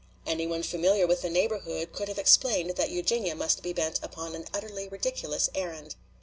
[0.25, 4.33] Any one familiar with the neighborhood could have explained that Eugenia must be bent upon
[4.33, 5.93] an utterly ridiculous errand.